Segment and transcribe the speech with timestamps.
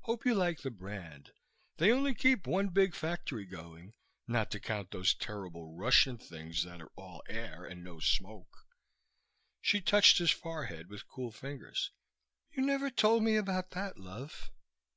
[0.00, 1.30] Hope you like the brand.
[1.76, 3.94] They only keep one big factory going,
[4.26, 8.66] not to count those terrible Russian things that're all air and no smoke."
[9.60, 11.92] She touched his forehead with cool fingers.
[12.50, 14.50] "You never told me about that, love."